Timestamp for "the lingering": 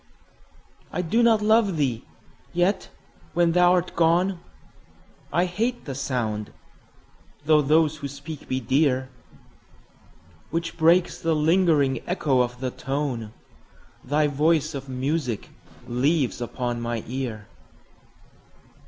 11.21-12.01